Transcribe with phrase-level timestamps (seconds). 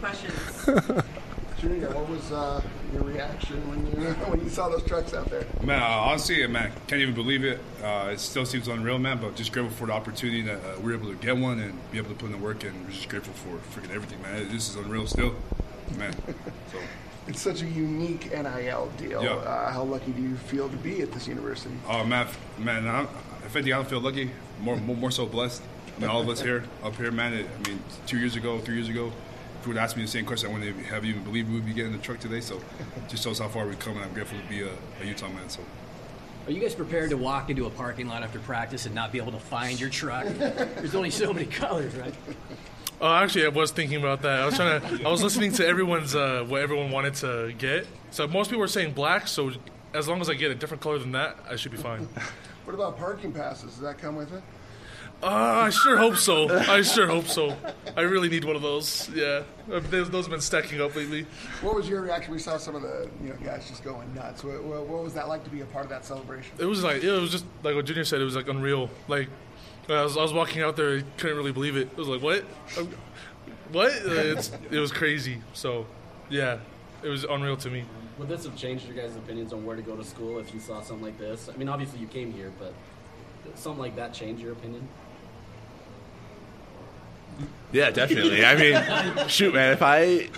[0.00, 0.66] questions.
[1.58, 2.60] Junior, what was uh,
[2.92, 5.46] your reaction when you when you saw those trucks out there?
[5.62, 7.60] Man, uh, honestly, man, can't even believe it.
[7.82, 9.18] Uh, it still seems unreal, man.
[9.18, 11.72] But just grateful for the opportunity that uh, we were able to get one and
[11.90, 14.48] be able to put in the work, and we're just grateful for freaking everything, man.
[14.52, 15.34] This is unreal, still,
[15.96, 16.14] man.
[16.72, 16.78] So.
[17.28, 19.20] It's such a unique NIL deal.
[19.20, 19.30] Yeah.
[19.32, 21.74] Uh, how lucky do you feel to be at this university?
[21.88, 23.08] Oh man, man, I'm,
[23.44, 24.30] if anything, I don't feel lucky.
[24.60, 25.60] More, more, more so blessed
[25.96, 27.32] I mean, all of us here, up here, man.
[27.32, 29.12] It, I mean, two years ago, three years ago,
[29.66, 31.66] if you would ask me the same question, I wouldn't have even believed we would
[31.66, 32.40] be getting the truck today.
[32.40, 34.70] So, it just shows how far we've come, and I'm grateful to be a,
[35.02, 35.48] a Utah man.
[35.48, 35.60] So.
[36.46, 39.18] Are you guys prepared to walk into a parking lot after practice and not be
[39.18, 40.24] able to find your truck?
[40.26, 42.14] There's only so many colors, right?
[43.00, 44.38] Oh, actually, I was thinking about that.
[44.38, 45.04] I was trying to.
[45.04, 47.88] I was listening to everyone's uh, what everyone wanted to get.
[48.12, 49.26] So most people were saying black.
[49.26, 49.50] So
[49.92, 52.08] as long as I get a different color than that, I should be fine.
[52.64, 53.72] What about parking passes?
[53.72, 54.42] Does that come with it?
[55.22, 56.48] Uh, I sure hope so.
[56.68, 57.56] I sure hope so.
[57.96, 59.08] I really need one of those.
[59.14, 59.42] Yeah,
[59.72, 61.26] Uh, those, those have been stacking up lately.
[61.62, 62.32] What was your reaction?
[62.32, 64.44] We saw some of the you know guys just going nuts.
[64.44, 66.54] What, what, what was that like to be a part of that celebration?
[66.58, 68.20] It was like it was just like what Junior said.
[68.20, 68.90] It was like unreal.
[69.08, 69.28] Like
[69.88, 71.88] I was, I was walking out there, I couldn't really believe it.
[71.92, 72.42] It was like what,
[73.72, 73.92] what?
[74.04, 75.38] It's, it was crazy.
[75.54, 75.86] So
[76.28, 76.58] yeah,
[77.02, 77.84] it was unreal to me.
[78.18, 80.60] Would this have changed your guys' opinions on where to go to school if you
[80.60, 81.48] saw something like this?
[81.52, 82.72] I mean, obviously you came here, but
[83.54, 84.88] something like that change your opinion?
[87.72, 88.44] Yeah, definitely.
[88.44, 90.28] I mean, shoot, man, if I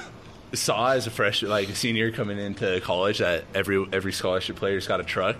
[0.54, 4.86] saw as a freshman, like a senior coming into college, that every every scholarship player's
[4.86, 5.36] got a truck.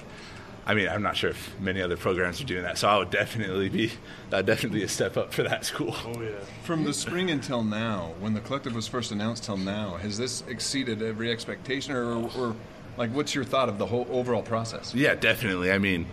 [0.66, 3.10] I mean, I'm not sure if many other programs are doing that, so I would
[3.10, 3.90] definitely be
[4.28, 5.96] that definitely a step up for that school.
[6.04, 6.32] Oh yeah.
[6.62, 10.42] From the spring until now, when the collective was first announced till now, has this
[10.46, 12.54] exceeded every expectation, or, or
[12.98, 14.94] like, what's your thought of the whole overall process?
[14.94, 15.72] Yeah, definitely.
[15.72, 16.04] I mean,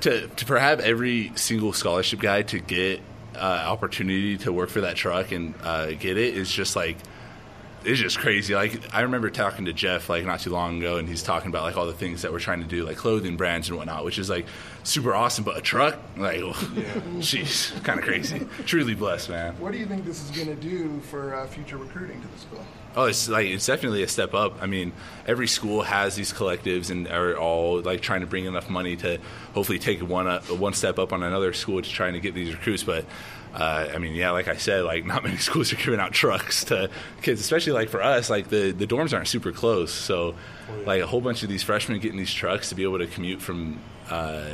[0.00, 3.02] to to for have every single scholarship guy to get
[3.36, 6.96] uh, opportunity to work for that truck and uh, get it is just like
[7.84, 8.54] it's just crazy.
[8.54, 11.62] Like I remember talking to Jeff like not too long ago, and he's talking about
[11.62, 14.18] like all the things that we're trying to do, like clothing brands and whatnot, which
[14.18, 14.46] is like
[14.82, 15.44] super awesome.
[15.44, 16.40] But a truck, like,
[17.20, 18.46] jeez, kind of crazy.
[18.66, 19.54] Truly blessed, man.
[19.58, 22.38] What do you think this is going to do for uh, future recruiting to the
[22.38, 22.64] school?
[22.96, 24.60] Oh, it's like it's definitely a step up.
[24.62, 24.92] I mean,
[25.26, 29.18] every school has these collectives and are all like trying to bring enough money to
[29.54, 32.52] hopefully take one uh, one step up on another school to trying to get these
[32.52, 32.82] recruits.
[32.82, 33.04] But
[33.54, 36.64] uh, I mean, yeah, like I said, like not many schools are giving out trucks
[36.64, 36.90] to
[37.22, 38.30] kids, especially like for us.
[38.30, 40.34] Like the the dorms aren't super close, so
[40.86, 43.40] like a whole bunch of these freshmen getting these trucks to be able to commute
[43.40, 43.78] from.
[44.08, 44.44] Uh,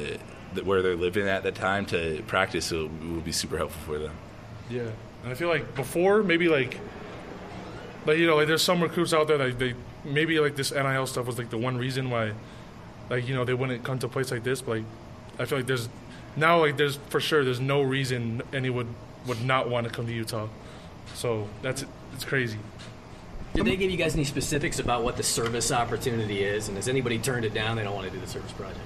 [0.54, 3.94] th- where they're living at the time to practice so it would be super helpful
[3.94, 4.14] for them.
[4.68, 4.90] Yeah,
[5.22, 6.78] and I feel like before maybe like,
[8.04, 9.74] like you know, like there's some recruits out there that they
[10.04, 12.32] maybe like this NIL stuff was like the one reason why,
[13.10, 14.60] like you know, they wouldn't come to a place like this.
[14.62, 14.84] But like,
[15.38, 15.88] I feel like there's
[16.36, 18.94] now like there's for sure there's no reason anyone would
[19.26, 20.48] would not want to come to Utah.
[21.14, 22.58] So that's it's crazy.
[23.54, 26.68] Did they give you guys any specifics about what the service opportunity is?
[26.68, 27.76] And has anybody turned it down?
[27.76, 28.80] They don't want to do the service project.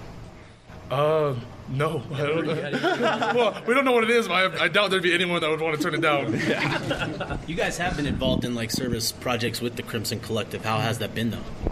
[0.91, 1.35] Uh,
[1.69, 2.03] no.
[2.13, 5.15] I don't well, we don't know what it is, but I, I doubt there'd be
[5.15, 7.39] anyone that would want to turn it down.
[7.47, 10.65] You guys have been involved in like service projects with the Crimson Collective.
[10.65, 11.70] How has that been though?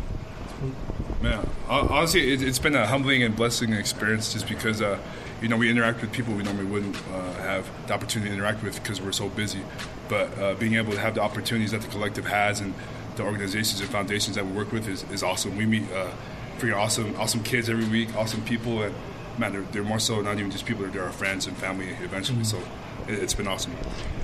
[1.20, 4.98] Man, honestly, it, it's been a humbling and blessing experience just because, uh,
[5.42, 8.62] you know, we interact with people we normally wouldn't uh, have the opportunity to interact
[8.62, 9.60] with because we're so busy.
[10.08, 12.72] But uh, being able to have the opportunities that the collective has and
[13.16, 15.56] the organizations and foundations that we work with is, is awesome.
[15.56, 16.10] We meet uh,
[16.58, 18.94] freaking awesome, awesome kids every week, awesome people, and
[19.38, 22.44] man, they're, they're more so not even just people; they're our friends and family eventually.
[22.44, 22.64] So it,
[23.06, 23.72] it's been awesome.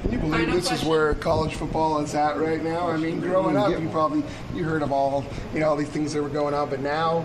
[0.03, 2.89] Can you believe Final this is where college football is at right now?
[2.91, 4.23] I mean, growing up, you probably
[4.55, 5.25] you heard of all
[5.55, 7.25] you know all these things that were going on, but now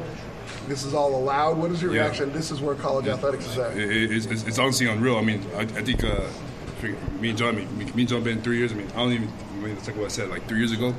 [0.67, 1.57] this is all allowed.
[1.57, 2.03] What is your Yeah.
[2.03, 2.31] reaction?
[2.31, 3.75] This is where college athletics is at.
[3.77, 5.17] It, it, it's, it's honestly unreal.
[5.17, 6.21] I mean, I, I think uh,
[7.19, 8.71] me and John, me, me and John been three years.
[8.71, 9.29] I mean, I don't even.
[9.29, 10.95] I mean, it's like what I said, like three years ago,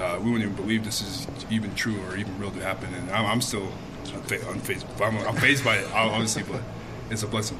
[0.00, 2.92] uh, we wouldn't even believe this is even true or even real to happen.
[2.94, 3.66] And I'm, I'm still
[4.04, 4.84] unfa- unfazed.
[5.04, 6.60] I'm, I'm fazed by it, obviously, but
[7.10, 7.58] it's a blessing.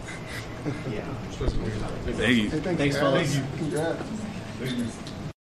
[0.91, 1.00] Yeah.
[1.31, 2.50] Thank you.
[2.50, 3.36] Hey, thanks, Thanks, guys.
[3.36, 3.41] fellas.
[3.59, 5.07] Congrats.